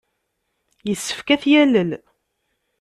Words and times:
Yessefk 0.87 1.27
ad 1.33 1.39
t-yalel. 1.41 1.89